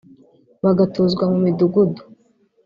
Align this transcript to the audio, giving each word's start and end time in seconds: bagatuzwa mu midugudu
bagatuzwa 0.63 1.23
mu 1.31 1.37
midugudu 1.45 2.01